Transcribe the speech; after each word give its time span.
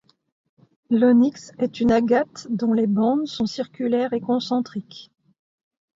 L’onyx 0.89 1.51
est 1.59 1.79
une 1.79 1.91
agate 1.91 2.47
dont 2.49 2.73
les 2.73 2.87
bandes 2.87 3.27
sont 3.27 3.45
circulaires 3.45 4.13
et 4.13 4.19
concentriques. 4.19 5.11